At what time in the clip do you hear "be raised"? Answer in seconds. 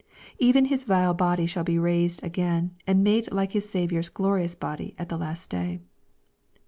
1.63-2.23